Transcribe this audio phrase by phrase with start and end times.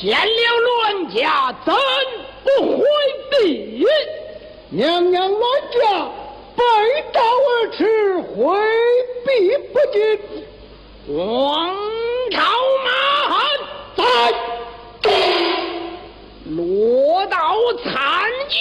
[0.00, 0.20] 见了
[0.60, 1.74] 乱家，怎
[2.44, 2.84] 不回
[3.30, 3.84] 避？
[4.70, 5.78] 娘娘乱家
[6.54, 6.62] 背
[7.12, 8.56] 道而驰，回
[9.26, 9.96] 避不进。
[11.16, 11.74] 王
[12.30, 12.40] 朝
[12.84, 12.88] 马
[13.28, 13.36] 汉
[13.96, 15.12] 在，
[16.44, 17.36] 落到
[17.82, 17.90] 参
[18.48, 18.58] 见。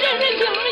[0.00, 0.71] 下陈州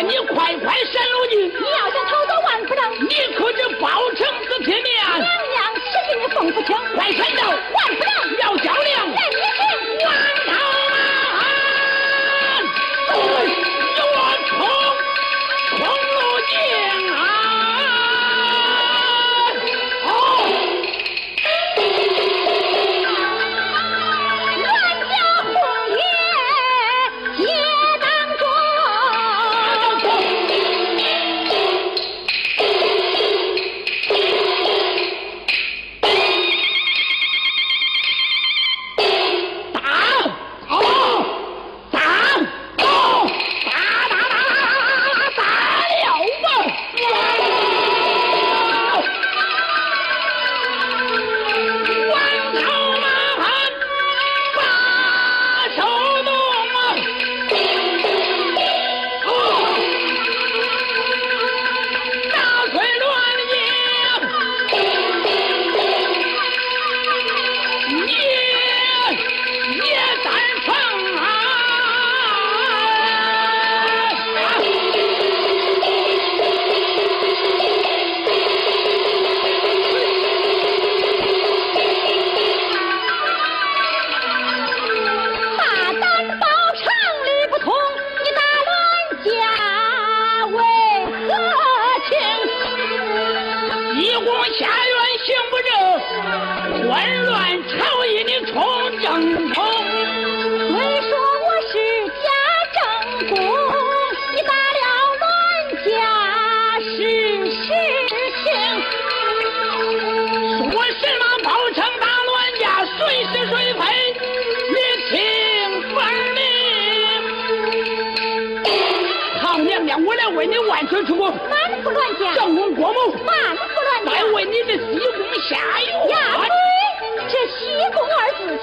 [0.00, 1.36] 你快快闪了去！
[1.36, 4.84] 你要想逃走万不能，你可就包成死皮面。
[5.04, 5.26] 娘娘，
[5.76, 9.36] 谢谢你，冯不星，快闪走，万不能，要较量，任你去
[13.14, 13.56] 我赢。
[13.56, 13.61] 对。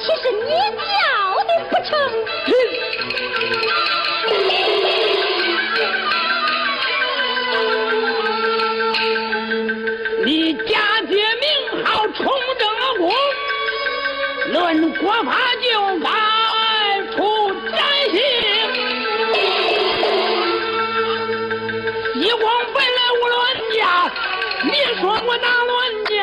[0.10, 0.82] 你是你叫
[1.45, 1.89] 的不成？
[2.48, 2.50] 哼！
[10.26, 10.28] 你
[10.67, 10.74] 假
[11.08, 11.45] 借名
[11.86, 12.17] 号冲
[12.58, 12.63] 正
[12.98, 13.13] 国，
[14.52, 15.30] 论国法
[15.62, 15.67] 就
[16.00, 16.08] 该
[17.15, 17.17] 处
[17.69, 17.78] 斩
[18.10, 18.17] 刑。
[22.15, 22.43] 西公
[22.74, 23.38] 本来无伦
[23.78, 23.80] 家，
[24.63, 24.67] 你
[25.00, 25.72] 说我哪伦
[26.06, 26.17] 家？